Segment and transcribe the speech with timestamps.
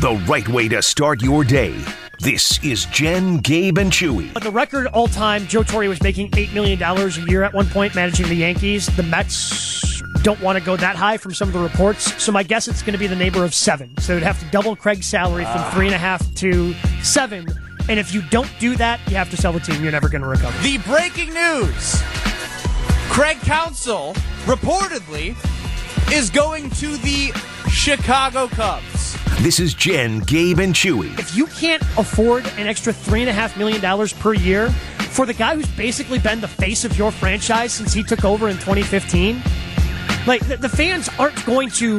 [0.00, 1.74] the right way to start your day.
[2.18, 4.32] This is Jen, Gabe, and Chewy.
[4.34, 7.66] But the record all time, Joe Torre was making $8 million a year at one
[7.68, 8.94] point managing the Yankees.
[8.94, 12.22] The Mets don't want to go that high from some of the reports.
[12.22, 13.96] So my guess it's going to be the neighbor of seven.
[13.98, 15.70] So they'd have to double Craig's salary from ah.
[15.74, 17.46] three and a half to seven.
[17.88, 19.82] And if you don't do that, you have to sell the team.
[19.82, 20.56] You're never going to recover.
[20.62, 22.02] The breaking news
[23.08, 24.12] Craig Counsell
[24.44, 25.34] reportedly
[26.12, 27.32] is going to the
[27.68, 29.16] Chicago Cubs.
[29.40, 31.18] This is Jen, Gabe, and Chewy.
[31.18, 34.70] If you can't afford an extra $3.5 million per year
[35.10, 38.48] for the guy who's basically been the face of your franchise since he took over
[38.48, 39.42] in 2015,
[40.26, 41.98] like the, the fans aren't going to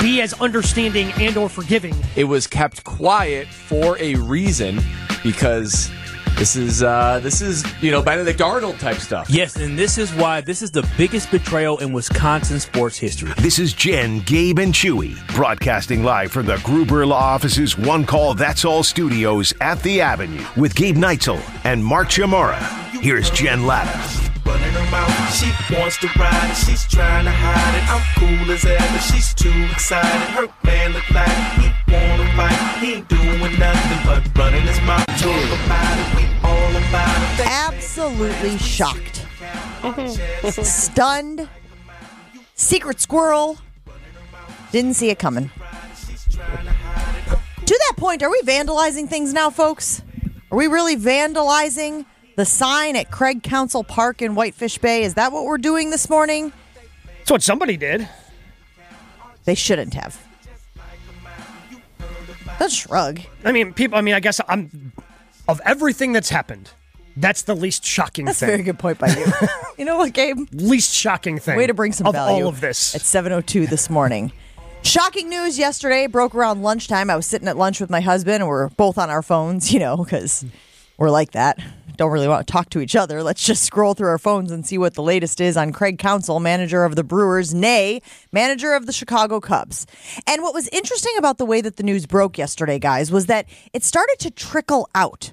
[0.00, 1.94] be as understanding and or forgiving.
[2.16, 4.80] It was kept quiet for a reason
[5.22, 5.90] because
[6.36, 9.28] this is uh this is you know Benedict Arnold type stuff.
[9.30, 13.32] Yes, and this is why this is the biggest betrayal in Wisconsin sports history.
[13.38, 18.34] This is Jen, Gabe, and Chewy, broadcasting live from the Gruber Law Office's One Call
[18.34, 22.58] That's All studios at the Avenue with Gabe Neitzel and Mark Chamora.
[23.00, 23.90] Here's Jen Lada.
[24.44, 25.32] running her.
[25.32, 27.84] She wants to ride it, she's trying to hide it.
[27.88, 30.08] I'm cool as ever, she's too excited.
[30.36, 32.51] Her man look like he wanna fight.
[38.12, 39.26] Absolutely shocked.
[39.80, 40.62] Mm-hmm.
[40.62, 41.48] Stunned.
[42.54, 43.56] Secret squirrel.
[44.70, 45.50] Didn't see it coming.
[47.64, 50.02] To that point, are we vandalizing things now, folks?
[50.50, 52.04] Are we really vandalizing
[52.36, 55.04] the sign at Craig Counsell Park in Whitefish Bay?
[55.04, 56.52] Is that what we're doing this morning?
[57.18, 58.06] That's what somebody did.
[59.44, 60.22] They shouldn't have.
[62.60, 63.20] Let's shrug.
[63.42, 63.96] I mean, people.
[63.96, 64.92] I mean, I guess I'm
[65.48, 66.70] of everything that's happened.
[67.16, 68.54] That's the least shocking That's a thing.
[68.54, 69.26] very good point by you.
[69.78, 70.48] you know what, Gabe?
[70.52, 71.56] Least shocking thing.
[71.56, 72.94] Way to bring some of value all of this.
[72.94, 74.32] at 7:02 this morning.
[74.82, 77.08] Shocking news yesterday broke around lunchtime.
[77.08, 79.78] I was sitting at lunch with my husband, and we're both on our phones, you
[79.78, 80.44] know, because
[80.98, 81.58] we're like that.
[81.96, 83.22] Don't really want to talk to each other.
[83.22, 86.40] Let's just scroll through our phones and see what the latest is on Craig Counsell,
[86.40, 88.00] manager of the Brewers, nay,
[88.32, 89.86] manager of the Chicago Cubs.
[90.26, 93.46] And what was interesting about the way that the news broke yesterday, guys, was that
[93.72, 95.32] it started to trickle out,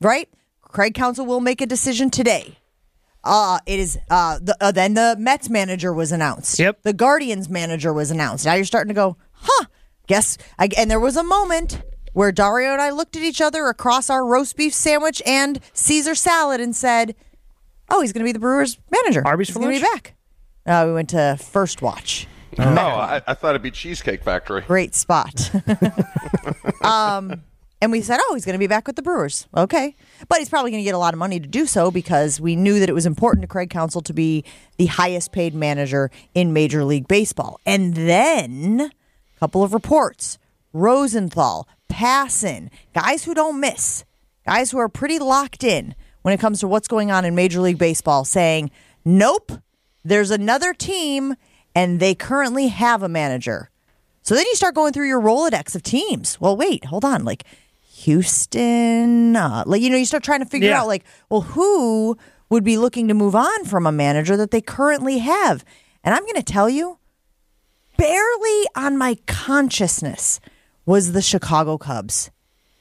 [0.00, 0.28] right?
[0.70, 2.58] Craig Counsell will make a decision today.
[3.22, 6.58] Uh, it is uh, the, uh then the Mets manager was announced.
[6.58, 6.82] Yep.
[6.82, 8.46] The Guardians manager was announced.
[8.46, 9.66] Now you're starting to go, huh?
[10.06, 10.38] Guess.
[10.58, 11.82] I, and there was a moment
[12.12, 16.14] where Dario and I looked at each other across our roast beef sandwich and Caesar
[16.14, 17.14] salad and said,
[17.90, 19.22] "Oh, he's going to be the Brewers manager.
[19.26, 20.14] Arby's he's for going to be back."
[20.66, 22.26] Uh, we went to First Watch.
[22.58, 24.62] Oh, I, I thought it'd be Cheesecake Factory.
[24.62, 25.50] Great spot.
[26.82, 27.42] um,
[27.80, 29.48] and we said, oh, he's going to be back with the Brewers.
[29.56, 29.96] Okay.
[30.28, 32.54] But he's probably going to get a lot of money to do so because we
[32.54, 34.44] knew that it was important to Craig Counsell to be
[34.76, 37.58] the highest paid manager in Major League Baseball.
[37.64, 38.90] And then
[39.36, 40.38] a couple of reports
[40.72, 44.04] Rosenthal, Passan, guys who don't miss,
[44.46, 47.60] guys who are pretty locked in when it comes to what's going on in Major
[47.60, 48.70] League Baseball saying,
[49.04, 49.52] nope,
[50.04, 51.34] there's another team
[51.74, 53.70] and they currently have a manager.
[54.22, 56.40] So then you start going through your Rolodex of teams.
[56.40, 57.24] Well, wait, hold on.
[57.24, 57.44] Like
[58.00, 60.80] Houston, uh, like, you know, you start trying to figure Yeah.
[60.80, 62.16] out, like, well, who
[62.48, 65.64] would be looking to move on from a manager that they currently have?
[66.02, 66.98] And I'm going to tell you,
[67.96, 70.40] barely on my consciousness
[70.86, 72.30] was the Chicago Cubs.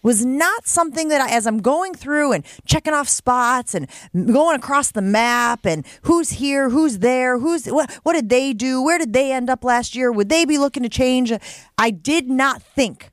[0.02, 4.56] Was not something that I, as I'm going through and checking off spots and going
[4.56, 8.97] across the map and who's here, who's there, who's what, what did they do, where
[8.97, 11.34] did they end up last year, would they be looking to change?
[11.78, 13.12] I did not think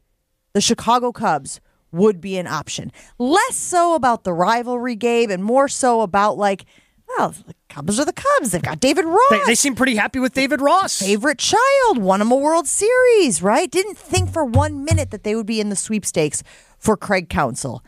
[0.52, 1.60] the Chicago Cubs
[1.96, 2.92] would be an option.
[3.18, 6.64] Less so about the rivalry, Gabe, and more so about like,
[7.08, 8.50] well, the Cubs are the Cubs.
[8.50, 10.98] They've got David Ross They, they seem pretty happy with David Ross.
[10.98, 13.70] favorite child, won him a World Series, right?
[13.70, 16.42] Didn't think for one minute that they would be in the sweepstakes
[16.78, 17.82] for Craig Counsell.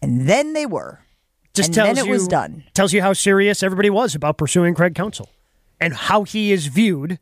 [0.00, 1.00] And then they were.
[1.54, 2.64] Just and tells then it you, was done.
[2.74, 5.28] Tells you how serious everybody was about pursuing Craig Counsell
[5.80, 7.18] and how he is viewed.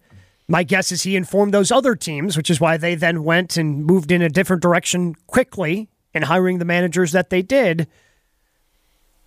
[0.48, 3.84] My guess is he informed those other teams, which is why they then went and
[3.84, 7.86] moved in a different direction quickly in hiring the managers that they did.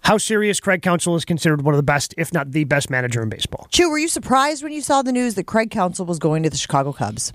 [0.02, 3.22] How serious Craig Counsell is considered one of the best, if not the best manager
[3.24, 3.68] in baseball.
[3.72, 6.50] Chu, were you surprised when you saw the news that Craig Counsell was going to
[6.50, 7.32] the Chicago Cubs?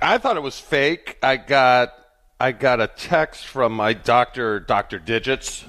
[0.00, 1.18] I thought it was fake.
[1.22, 1.92] I got
[2.38, 5.64] I got a text from my doctor, Doctor Digits,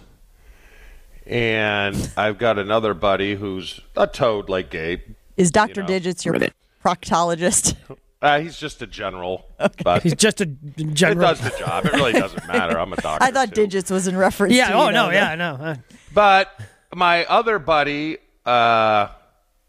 [1.25, 5.01] and I've got another buddy who's a toad like Gabe.
[5.37, 5.81] Is Dr.
[5.81, 6.37] know, Digits your
[6.83, 7.75] proctologist?
[8.25, 9.45] Uh, he's just a general,
[9.83, 10.89] but He's just a general.
[10.89, 11.27] it general.
[11.27, 11.85] does the job.
[11.85, 12.79] It really doesn't matter.
[12.79, 13.23] I'm a doctor.
[13.23, 13.61] I thought too.
[13.67, 14.69] Digits was in reference Yeah.
[14.69, 15.05] to Oh you no.
[15.07, 15.35] know, Yeah.
[15.35, 15.53] No.
[15.55, 15.75] Uh,
[16.13, 16.49] But
[16.93, 19.09] my other buddy, uh,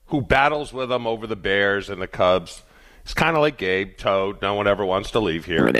[0.06, 2.62] who battles with him over the Bears and the Cubs,
[3.04, 4.40] is kind of like Gabe, Toad.
[4.40, 5.70] No one ever wants to leave here.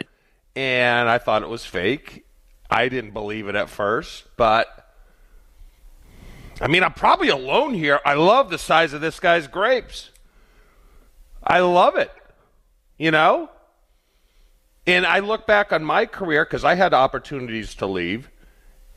[0.55, 2.27] and I thought it was fake.
[2.69, 4.67] I didn't believe it at first, but
[6.61, 8.01] I mean, I'm probably alone here.
[8.05, 10.11] I love the size of this guy's grapes.
[11.43, 12.11] I love it.
[12.99, 13.51] You know?
[14.87, 18.31] And I look back on my career because I had opportunities to leave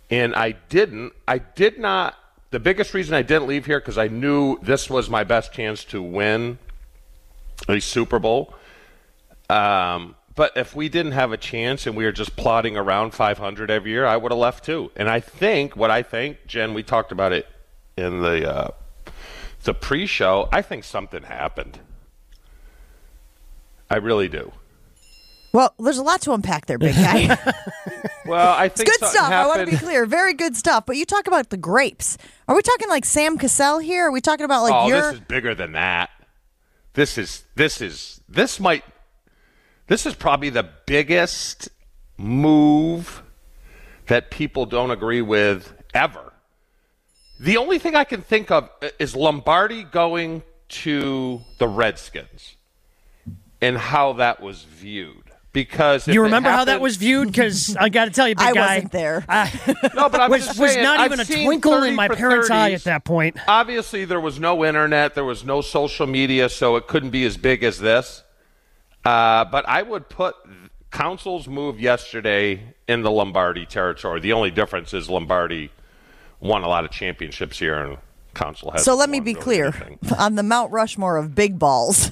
[0.10, 1.14] and I didn't.
[1.28, 2.16] I did not.
[2.52, 5.84] The biggest reason I didn't leave here because I knew this was my best chance
[5.86, 6.58] to win
[7.68, 8.54] a Super Bowl.
[9.50, 13.70] Um, but if we didn't have a chance and we were just plodding around 500
[13.70, 14.92] every year, I would have left too.
[14.96, 17.46] And I think what I think, Jen, we talked about it
[17.98, 18.72] in the uh,
[19.64, 20.48] the pre-show.
[20.52, 21.80] I think something happened.
[23.90, 24.52] I really do.
[25.52, 27.38] Well, there's a lot to unpack there, big guy.
[28.30, 29.32] Well, I think it's think good something stuff.
[29.32, 30.06] I want to be clear.
[30.06, 30.86] Very good stuff.
[30.86, 32.18] But you talk about the grapes.
[32.48, 34.08] Are we talking like Sam Cassell here?
[34.08, 36.12] Are we talking about like oh, your this is bigger than that.
[36.94, 38.84] This is this is this might
[39.88, 41.70] this is probably the biggest
[42.18, 43.24] move
[44.08, 46.34] that people don't agree with ever.
[47.40, 48.70] The only thing I can think of
[49.00, 52.58] is Lombardi going to the Redskins
[53.62, 55.24] and how that was viewed.
[55.52, 57.30] Because You it remember how that was viewed?
[57.30, 59.26] Because I got to tell you, big I guy, wasn't there.
[59.96, 62.52] no, but I'm was was saying, not I've even a twinkle in my for parents'
[62.52, 63.36] eye at that point.
[63.48, 67.36] Obviously, there was no internet, there was no social media, so it couldn't be as
[67.36, 68.24] big as this.
[69.04, 70.36] Uh, but I would put
[70.92, 74.20] Counsell's move yesterday in the Lombardi territory.
[74.20, 75.72] The only difference is Lombardi
[76.40, 77.98] won a lot of championships here, and
[78.40, 78.86] Counsell has.
[78.86, 79.74] So let me be clear.
[80.18, 82.12] On the Mount Rushmore of big balls,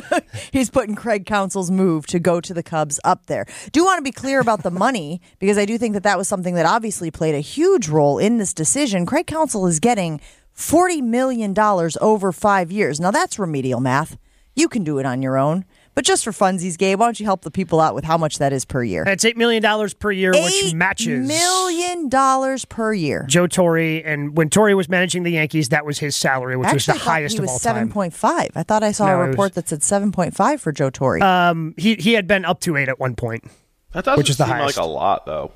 [0.52, 3.44] he's putting Craig Counsell's move to go to the Cubs up there.
[3.72, 6.28] Do want to be clear about the money because I do think that that was
[6.28, 9.04] something that obviously played a huge role in this decision.
[9.04, 10.20] Craig Counsell is getting
[10.56, 11.54] $40 million
[12.00, 13.00] over five years.
[13.00, 14.16] Now that's remedial math.
[14.54, 15.64] You can do it on your own.
[15.94, 18.38] But just for funsies, Gabe, why don't you help the people out with how much
[18.38, 19.04] that is per year?
[19.04, 23.24] That's eight million dollars per year, which Eight matches million dollars per year.
[23.28, 23.78] Joe Torre.
[24.04, 27.34] And when Torre was managing the Yankees, that was his salary, which was the highest
[27.34, 27.92] he of was all seven time.
[27.92, 28.50] point five.
[28.56, 30.72] I thought I saw No, a it was- report that said seven point five for
[30.72, 31.22] Joe Torre.
[31.22, 33.44] Um, he he had been up to eight at one point,
[33.92, 34.76] that doesn't which is the seem highest.
[34.76, 35.52] like a lot, though.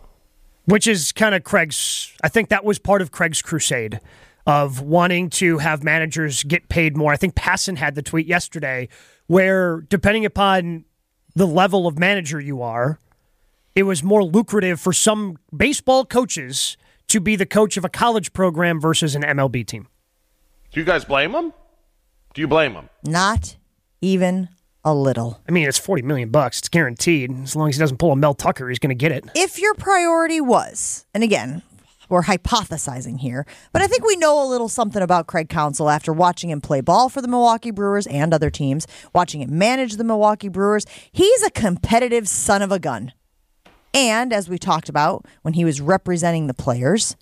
[0.66, 2.12] which is kind of Craig's.
[2.22, 3.98] I think that was part of Craig's crusade
[4.46, 7.12] of wanting to have managers get paid more.
[7.12, 8.88] I think Passan had the tweet yesterday
[9.28, 10.84] where, depending upon
[11.36, 12.98] the level of manager you are,
[13.76, 16.76] it was more lucrative for some baseball coaches
[17.06, 19.86] to be the coach of a college program versus an MLB team.
[20.72, 21.52] Do you guys blame him?
[22.34, 22.88] Do you blame him?
[23.04, 23.56] Not
[24.00, 24.48] even
[24.84, 25.40] a little.
[25.48, 27.30] I mean, it's forty million bucks; it's guaranteed.
[27.42, 29.24] As long as he doesn't pull a Mel Tucker, he's going to get it.
[29.34, 31.62] If your priority was, and again,
[32.08, 36.12] we're hypothesizing here, but I think we know a little something about Craig Counsell after
[36.12, 40.04] watching him play ball for the Milwaukee Brewers and other teams, watching him manage the
[40.04, 40.84] Milwaukee Brewers.
[41.12, 43.12] He's a competitive son of a gun.
[43.94, 47.16] And as we talked about when he was representing the players,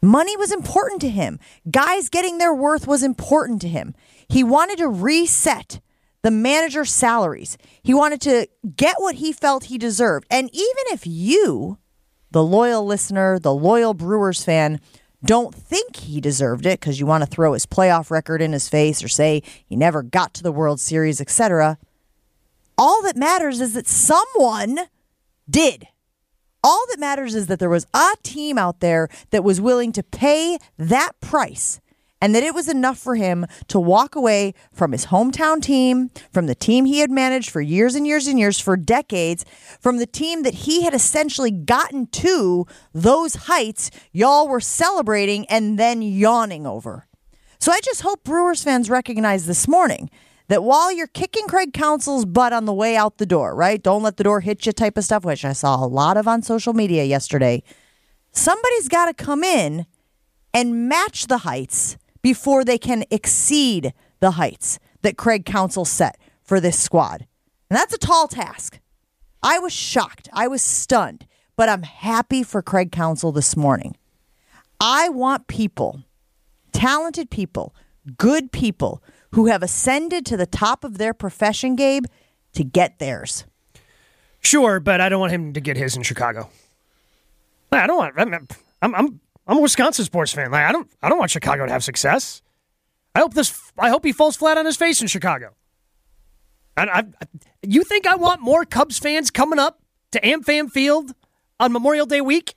[0.00, 1.38] money was important to him.
[1.70, 3.94] Guys getting their worth was important to him.
[4.28, 5.80] He wanted to reset
[6.22, 7.58] the manager's salaries.
[7.82, 10.26] He wanted to get what he felt he deserved.
[10.30, 11.78] And even if you,
[12.34, 14.80] the loyal listener, the loyal Brewers fan,
[15.24, 18.68] don't think he deserved it because you want to throw his playoff record in his
[18.68, 21.78] face or say he never got to the World Series, etc.
[22.76, 24.80] All that matters is that someone
[25.48, 25.86] did.
[26.64, 30.02] All that matters is that there was a team out there that was willing to
[30.02, 31.80] pay that price
[32.24, 36.46] and that it was enough for him to walk away from his hometown team, from
[36.46, 39.44] the team he had managed for years and years and years, for decades,
[39.78, 45.78] from the team that he had essentially gotten to those heights y'all were celebrating and
[45.78, 47.06] then yawning over.
[47.58, 50.08] So I just hope Brewers fans recognize this morning
[50.48, 53.82] that while you're kicking Craig Counsell's butt on the way out the door, right?
[53.82, 56.26] Don't let the door hit you type of stuff, which I saw a lot of
[56.26, 57.62] on social media yesterday.
[58.32, 59.84] Somebody's got to come in
[60.54, 66.58] and match the heights before they can exceed the heights that Craig Counsell set for
[66.58, 67.26] this squad.
[67.68, 68.80] And that's a tall task.
[69.42, 70.30] I was shocked.
[70.32, 73.94] I was stunned, but I'm happy for Craig Counsell this morning.
[74.80, 76.02] I want people,
[76.72, 77.74] talented people,
[78.16, 79.02] good people
[79.32, 82.06] who have ascended to the top of their profession, Gabe,
[82.54, 83.44] to get theirs.
[84.40, 86.48] Sure, but I don't want him to get his in Chicago.
[87.70, 88.14] I don't want.
[88.16, 88.32] I'm
[88.80, 90.50] I'm I'm, I'm a Wisconsin sports fan.
[90.50, 92.42] Like I don't I don't want Chicago to have success.
[93.14, 93.72] I hope this.
[93.78, 95.54] I hope he falls flat on his face in Chicago.
[96.76, 97.26] And I, I,
[97.62, 101.12] you think I want more Cubs fans coming up to AmFam Field
[101.60, 102.54] on Memorial Day week?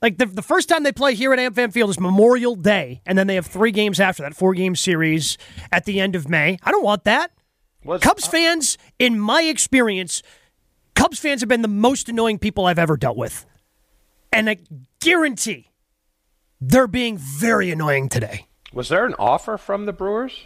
[0.00, 3.18] Like the, the first time they play here at AmFam Field is Memorial Day, and
[3.18, 5.36] then they have three games after that, four game series
[5.72, 6.56] at the end of May.
[6.62, 7.32] I don't want that.
[7.82, 10.22] Was- Cubs fans, in my experience,
[10.94, 13.44] Cubs fans have been the most annoying people I've ever dealt with.
[14.32, 14.58] And I
[15.00, 15.67] guarantee
[16.60, 18.46] they're being very annoying today.
[18.72, 20.44] Was there an offer from the Brewers?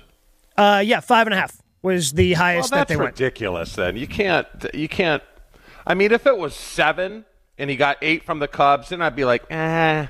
[0.57, 3.11] Uh, yeah, five and a half was the Well, highest that they went.
[3.11, 3.75] That's ridiculous.
[3.75, 4.47] Then you can't.
[4.73, 5.23] You can't.
[5.87, 7.25] I mean, if it was seven
[7.59, 10.07] and he got eight from the Cubs, then I'd be like, eh.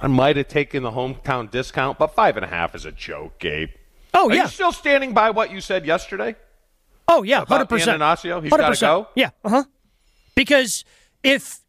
[0.00, 3.38] I might have taken the hometown discount, but five and a half is a joke,
[3.38, 3.70] Gabe.
[4.14, 6.36] Oh Are yeah, you still standing by what you said yesterday?
[7.08, 8.00] oh yeah, hundred percent.
[8.00, 8.42] Attanasio?
[8.42, 9.08] He's gotta go?
[9.14, 9.64] Yeah, uh huh.
[10.34, 10.84] Because
[11.22, 11.60] if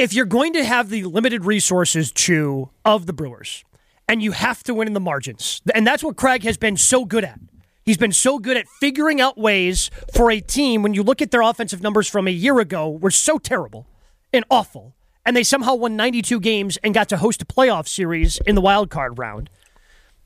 [0.00, 3.66] if you're going to have the limited resources, chew of the Brewers,
[4.08, 7.04] and you have to win in the margins, and that's what Craig has been so
[7.04, 7.38] good at.
[7.84, 10.82] He's been so good at figuring out ways for a team.
[10.82, 13.86] When you look at their offensive numbers from a year ago, were so terrible
[14.32, 14.94] and awful,
[15.26, 18.62] and they somehow won 92 games and got to host a playoff series in the
[18.62, 19.50] wild card round.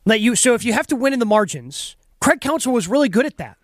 [0.05, 3.09] That you so if you have to win in the margins, Craig Counsell was really
[3.09, 3.57] good at that.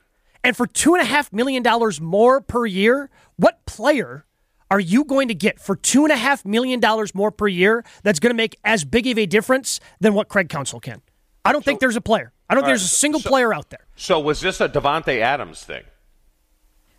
[0.43, 4.25] And for two and a half million dollars more per year, what player
[4.71, 7.85] are you going to get for two and a half million dollars more per year
[8.03, 11.03] that's going to make as big of a difference than what Craig Counsell can?
[11.45, 12.33] I don't think there's a player.
[12.49, 13.87] I don't think there's a single player out there.
[13.97, 15.85] So was this a Davante Adams thing?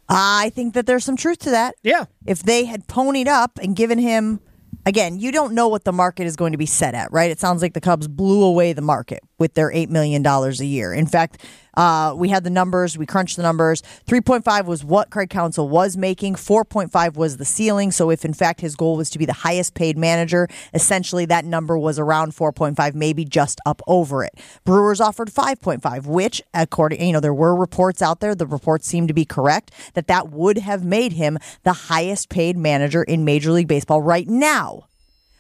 [0.10, 1.76] I think that there's some truth to that.
[1.84, 2.06] Yeah.
[2.26, 4.42] If they had ponied up and given him,
[4.86, 7.32] again, you don't know what the market is going to be set at, right?
[7.32, 10.94] It sounds like the Cubs blew away the market with their $8 million a year.
[10.94, 13.82] In fact, uh, we had the numbers, we crunched the numbers.
[14.08, 17.92] 3.5 was what Craig Counsell was making, 4.5 was the ceiling.
[17.92, 21.46] So if in fact his goal was to be the highest paid manager, essentially that
[21.46, 24.34] number was around 4.5, maybe just up over it.
[24.66, 29.08] Brewers offered 5.5, which, according, you know, there were reports out there, the reports seem
[29.08, 33.52] to be correct, that that would have made him the highest paid manager in Major
[33.52, 34.88] League Baseball right now.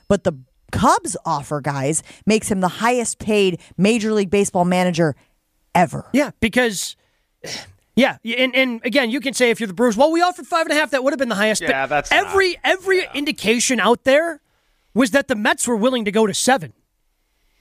[0.07, 0.33] But the
[0.71, 5.15] Cubs offer, guys, makes him the highest paid Major League Baseball manager
[5.75, 6.05] ever.
[6.13, 6.95] Yeah, because
[7.95, 10.65] yeah, and, and again, you can say if you're the Brewers, well, we offered five
[10.65, 11.61] and a half, that would have been the highest.
[11.61, 14.41] Yeah, that's every not- every indication out there
[14.93, 16.73] was that the Mets were willing to go to seven.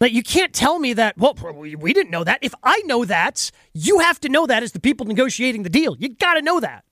[0.00, 1.18] Like you can't tell me that.
[1.18, 2.38] Well, we, we didn't know that.
[2.42, 5.96] If I know that, you have to know that as the people negotiating the deal.
[5.98, 6.84] You got to know that.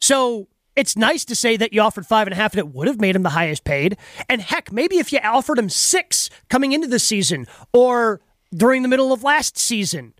[0.00, 2.86] So it's nice to say that you offered five and a half and it would
[2.86, 3.96] have made him the highest paid.
[4.28, 8.20] And heck, maybe if you offered him six coming into the season or
[8.54, 10.14] during the middle of last season,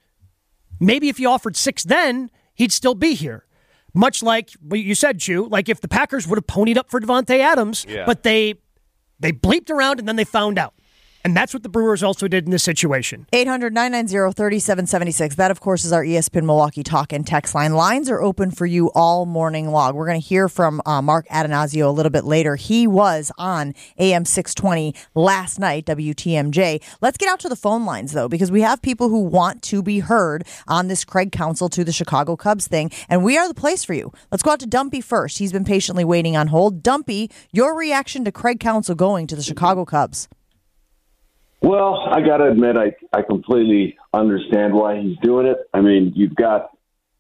[0.87, 3.45] maybe if you offered six then, he'd still be here.
[3.95, 7.01] Much like what you said, Chew, like if the Packers would have ponied up for
[7.01, 8.05] Davante Adams, Yeah.
[8.07, 8.55] but they
[9.21, 10.75] they bleeped around and then they found out.
[11.25, 13.27] And that's what the Brewers also did in this situation.
[13.33, 15.37] 800 990 3776.
[15.37, 17.75] That, of course, is our ESPN Milwaukee talk and text line.
[17.75, 19.95] Lines are open for you all morning long.
[19.95, 22.57] We're going to hear from uh, Mark Attanasio a little bit later.
[22.57, 26.83] He was on AM 620 last night, WTMJ.
[27.01, 29.83] Let's get out to the phone lines, though, because we have people who want to
[29.83, 33.55] be heard on this Craig Counsell to the Chicago Cubs thing, and we are the
[33.55, 34.13] place for you.
[34.33, 35.39] Let's go out to Dumpy first.
[35.39, 36.83] He's been patiently waiting on hold.
[36.83, 40.29] Dumpy, your reaction to Craig Counsell going to the Chicago Cubs?
[41.63, 45.59] Well, I got to admit, I, I completely understand why he's doing it.
[45.73, 46.77] I mean, you've got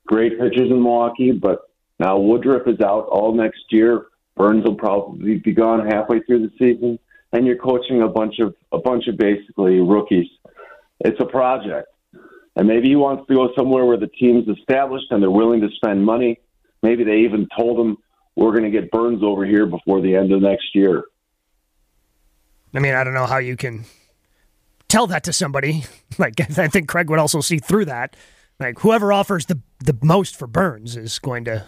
[0.06, 1.61] great pitchers in Milwaukee, but
[2.00, 4.06] now Woodruff is out all next year.
[4.37, 6.99] Burnes will probably be gone halfway through the season,
[7.32, 10.26] and you're coaching a bunch of a bunch of basically rookies.
[11.00, 11.88] It's a project,
[12.56, 15.68] and maybe he wants to go somewhere where the team's established and they're willing to
[15.76, 16.40] spend money.
[16.82, 17.99] Maybe they even told him
[18.34, 21.04] we're going to get Burnes over here before the end of next year.
[22.75, 23.84] I mean, I don't know how you can
[24.92, 25.84] tell that to somebody.
[26.18, 28.16] Like, I think Craig would also see through that.
[28.61, 31.64] Like, whoever offers the the most for Burnes is going to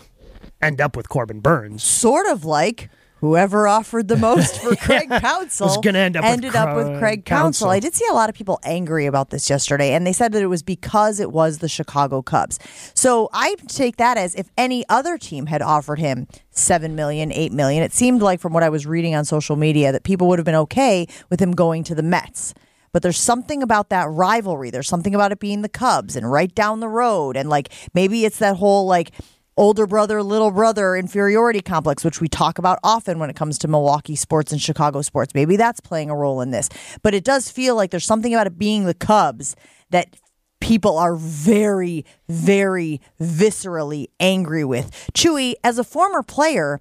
[0.60, 1.82] end up with Corbin Burnes.
[1.82, 2.90] sort of like
[3.20, 6.86] whoever offered the most for Craig Counsell was gonna end up with ended up with
[6.88, 7.70] Craig Craig Counsell.
[7.70, 10.42] I did see a lot of people angry about this yesterday, and they said that
[10.42, 12.58] it was because it was the Chicago Cubs.
[12.92, 17.50] So I take that as if any other team had offered him seven million, eight
[17.52, 17.82] million.
[17.82, 20.46] It seemed like from what I was reading on social media that people would have
[20.46, 22.52] been okay with him going to the Mets.
[22.94, 24.70] But there's something about that rivalry.
[24.70, 27.36] There's something about it being the Cubs and right down the road.
[27.36, 29.10] And like maybe it's that whole like
[29.56, 33.68] older brother, little brother inferiority complex, which we talk about often when it comes to
[33.68, 35.34] Milwaukee sports and Chicago sports.
[35.34, 36.68] Maybe that's playing a role in this.
[37.02, 39.56] But it does feel like there's something about it being the Cubs
[39.90, 40.14] that
[40.60, 44.92] people are very, very viscerally angry with.
[45.14, 46.80] Chewy, as a former player,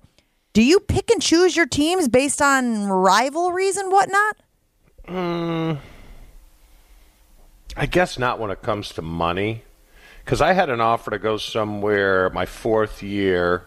[0.54, 4.38] do you pick and choose your teams based on rivalries and whatnot?
[5.08, 5.80] Mm.
[7.76, 9.64] I guess not when it comes to money,
[10.24, 13.66] because I had an offer to go somewhere my fourth year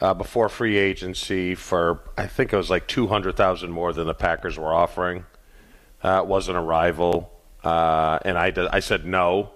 [0.00, 4.06] uh, before free agency for I think it was like two hundred thousand more than
[4.06, 5.24] the Packers were offering.
[6.04, 7.32] Uh, it wasn't a rival,
[7.64, 9.52] uh, and I did, I said no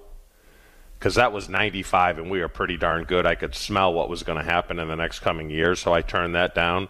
[0.98, 3.26] because that was 95 and we were pretty darn good.
[3.26, 6.02] I could smell what was going to happen in the next coming years, so I
[6.02, 6.88] turned that down.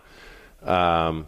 [0.62, 1.26] Um,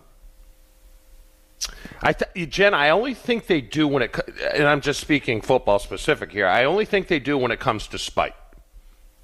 [2.01, 4.19] I th- Jen, I only think they do when it,
[4.55, 6.47] and I'm just speaking football specific here.
[6.47, 8.37] I only think they do when it comes to spite.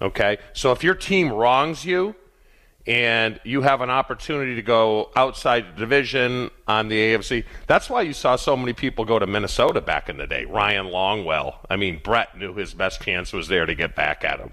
[0.02, 2.16] Okay, so if your team wrongs you,
[2.86, 7.44] and you have an opportunity to go outside the division on the AFC.
[7.66, 10.44] That's why you saw so many people go to Minnesota back in the day.
[10.44, 11.56] Ryan Longwell.
[11.70, 14.50] I mean, Brett knew his best chance was there to get back at him.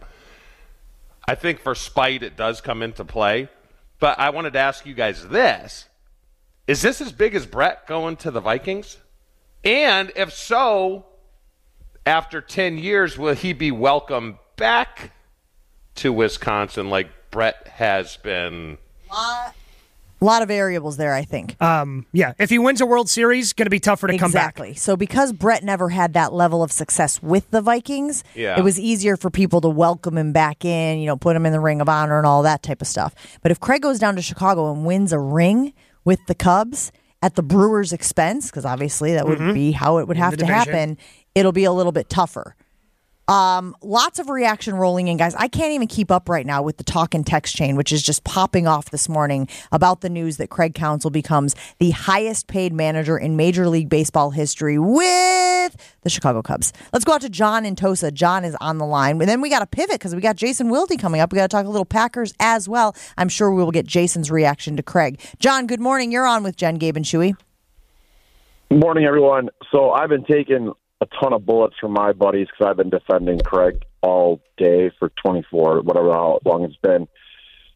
[1.27, 3.49] I think for spite, it does come into play.
[3.99, 5.87] But I wanted to ask you guys this
[6.71, 8.95] Is this as big as Brett going to the Vikings?
[9.65, 11.05] And if so,
[12.05, 15.11] after 10 years, will he be welcome back
[15.95, 18.77] to Wisconsin like Brett has been?
[19.11, 19.51] A
[20.21, 21.61] lot of variables there, I think.
[21.61, 24.51] Um, yeah, if he wins a World Series, going to be tougher to come back.
[24.51, 24.75] Exactly.
[24.75, 28.57] So because Brett never had that level of success with the Vikings, Yeah.
[28.57, 31.51] it was easier for people to welcome him back in, you know, put him in
[31.51, 33.13] the ring of honor and all that type of stuff.
[33.41, 35.73] But if Craig goes down to Chicago and wins a ring
[36.05, 36.91] with the Cubs
[37.21, 39.53] at the Brewers' expense, because obviously that would Mhm.
[39.53, 40.97] be how it would have to happen,
[41.35, 42.55] it'll be a little bit tougher.
[43.31, 45.33] Um, lots of reaction rolling in, guys.
[45.35, 48.03] I can't even keep up right now with the talk and text chain, which is
[48.03, 52.73] just popping off this morning about the news that Craig Counsell becomes the highest paid
[52.73, 56.73] manager in Major League Baseball history with the Chicago Cubs.
[56.91, 58.11] Let's go out to John in Tosa.
[58.11, 59.21] John is on the line.
[59.21, 61.31] And then we got to pivot because we got Jason Wilde coming up.
[61.31, 62.93] We got to talk a little Packers as well.
[63.17, 65.21] I'm sure we will get Jason's reaction to Craig.
[65.39, 66.11] John, good morning.
[66.11, 67.37] You're on with Jen, Gabe, and Chewy.
[68.69, 69.49] Morning, everyone.
[69.71, 73.39] So I've been taking a ton of bullets from my buddies because I've been defending
[73.39, 77.07] Craig all day for 24, whatever how long it's been.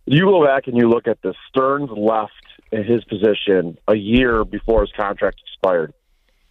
[0.06, 1.36] You go back and you look at this.
[1.50, 2.32] Stearns left
[2.72, 5.94] in his position a year before his contract expired.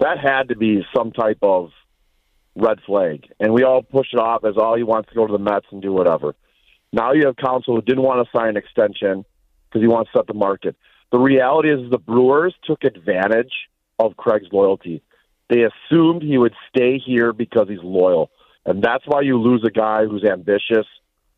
[0.00, 1.70] That had to be some type of
[2.56, 5.32] red flag, and we all push it off as all he wants to go to
[5.32, 6.34] the Mets and do whatever.
[6.92, 9.24] Now you have Counsell who didn't want to sign an extension
[9.68, 10.76] because he wants to set the market.
[11.12, 13.52] The reality is the Brewers took advantage
[14.00, 15.02] of Craig's loyalty.
[15.48, 18.30] They assumed he would stay here because he's loyal,
[18.64, 20.86] and that's why you lose a guy who's ambitious,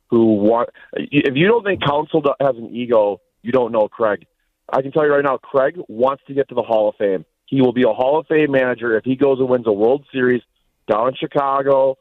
[0.09, 0.71] who want.
[0.95, 4.27] If you don't think Counsell has an ego, you don't know Craig.
[4.73, 7.25] I can tell you right now, Craig wants to get to the Hall of Fame.
[7.47, 10.05] He will be a Hall of Fame manager if he goes and wins a World
[10.13, 10.43] Series
[10.91, 11.99] down in Chicago.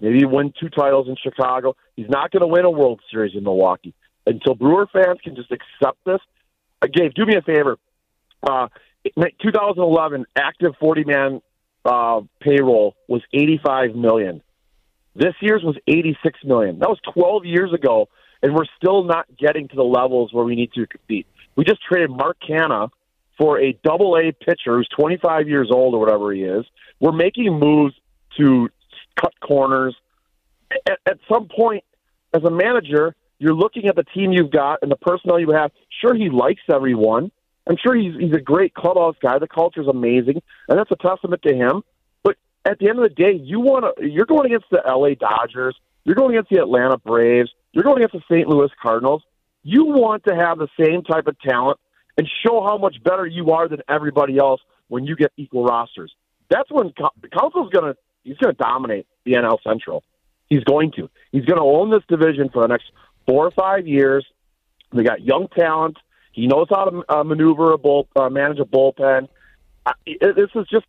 [0.00, 1.74] Maybe win two titles in Chicago.
[1.96, 3.94] He's not going to win a World Series in Milwaukee
[4.26, 6.20] until Brewer fans can just accept this.
[6.82, 7.78] Uh, Gabe, do me a favor.
[8.42, 8.68] Uh,
[9.14, 11.42] 2011 active 40 man
[11.84, 14.42] uh, payroll was 85 million.
[15.14, 16.78] This year's was 86 million.
[16.78, 18.08] That was 12 years ago,
[18.42, 21.26] and we're still not getting to the levels where we need to compete.
[21.56, 22.90] We just traded Mark Canha
[23.38, 26.66] for a double A pitcher who's 25 years old or whatever he is.
[27.00, 27.94] We're making moves
[28.38, 28.68] to
[29.18, 29.96] cut corners.
[30.86, 31.84] At, at some point,
[32.34, 35.70] as a manager, you're looking at the team you've got and the personnel you have.
[36.00, 37.30] Sure, he likes everyone.
[37.66, 39.38] I'm sure he's he's a great clubhouse guy.
[39.38, 41.82] The culture's amazing, and that's a testament to him.
[42.22, 45.14] But at the end of the day, you want to you're going against the LA
[45.14, 48.48] Dodgers, you're going against the Atlanta Braves, you're going against the St.
[48.48, 49.22] Louis Cardinals.
[49.62, 51.80] You want to have the same type of talent
[52.16, 56.14] and show how much better you are than everybody else when you get equal rosters.
[56.48, 60.04] That's when the Counsell's going to he's going to dominate the NL Central.
[60.48, 61.10] He's going to.
[61.32, 62.92] He's going to own this division for the next
[63.26, 64.24] four or five years.
[64.92, 65.96] They got young talent.
[66.36, 69.26] He knows how to uh, maneuver a bull, uh, manage a bullpen.
[69.86, 70.84] I, this is just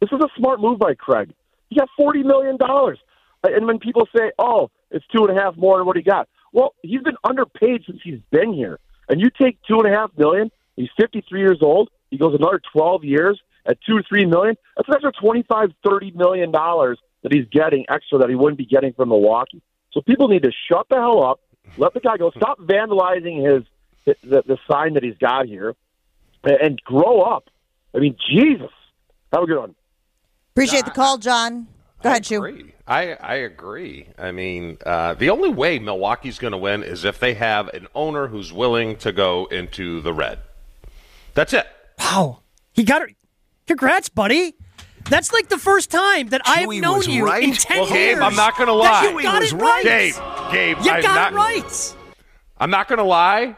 [0.00, 1.34] this is a smart move by Craig.
[1.68, 2.98] He got forty million dollars,
[3.44, 6.30] and when people say, "Oh, it's two and a half more than what he got,"
[6.54, 8.80] well, he's been underpaid since he's been here.
[9.10, 10.50] And you take two and a half million.
[10.76, 11.90] He's fifty-three years old.
[12.10, 14.56] He goes another twelve years at two or three million.
[14.76, 18.64] That's an extra twenty-five, thirty million dollars that he's getting extra that he wouldn't be
[18.64, 19.60] getting from Milwaukee.
[19.92, 21.40] So people need to shut the hell up.
[21.76, 22.30] Let the guy go.
[22.30, 23.64] Stop vandalizing his
[24.04, 25.74] the, the sign that he's got here,
[26.44, 27.48] and, and grow up.
[27.94, 28.70] I mean, Jesus.
[29.32, 29.74] Have a good one.
[30.54, 31.68] Appreciate the call, John.
[32.02, 32.44] Go ahead, Chew.
[32.44, 32.74] agree.
[32.86, 34.08] I, I agree.
[34.18, 37.86] I mean, uh, the only way Milwaukee's going to win is if they have an
[37.94, 40.38] owner who's willing to go into the red.
[41.34, 41.66] That's it.
[41.98, 42.40] Wow.
[42.72, 43.14] He got it.
[43.66, 44.54] Congrats, buddy.
[45.08, 47.42] That's like the first time that I've known you right.
[47.42, 48.20] in 10 Well, Gabe, years.
[48.20, 49.02] I'm not gonna that lie.
[49.08, 49.84] You got Chewy it was right.
[49.84, 50.14] Gabe,
[50.52, 51.96] Gabe, You I'm got not, it right.
[52.60, 53.56] I'm not going to lie.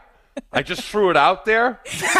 [0.51, 1.79] I just threw it out there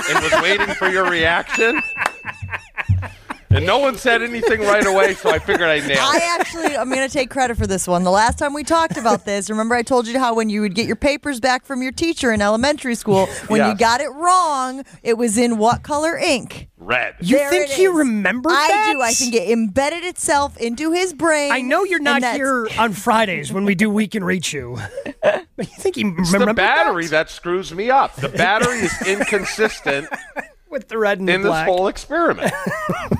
[0.09, 1.81] and was waiting for your reaction.
[3.55, 5.97] And no one said anything right away, so I figured I nailed it.
[5.99, 8.03] I actually, I'm going to take credit for this one.
[8.03, 10.73] The last time we talked about this, remember I told you how when you would
[10.75, 14.83] get your papers back from your teacher in elementary school, when you got it wrong,
[15.03, 16.67] it was in what color ink?
[16.77, 17.15] Red.
[17.21, 18.91] You There think he remembered I that?
[18.93, 19.01] do.
[19.01, 21.51] I think it embedded itself into his brain.
[21.51, 24.79] I know you're not here on Fridays when we do Week in Reach You.
[25.55, 27.27] But you think he It's remembered the battery that?
[27.27, 28.15] that screws me up.
[28.15, 30.09] The battery is inconsistent
[30.69, 31.67] with the red and in this black.
[31.67, 32.51] whole experiment.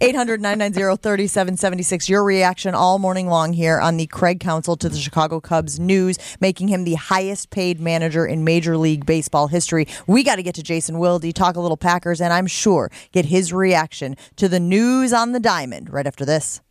[0.00, 2.08] 800 990 3776.
[2.08, 6.18] Your reaction all morning long here on the Craig Counsell to the Chicago Cubs news,
[6.40, 9.86] making him the highest paid manager in Major League Baseball history.
[10.06, 13.26] We got to get to Jason Wilde, talk a little Packers, and I'm sure get
[13.26, 16.60] his reaction to the news on the diamond right after this.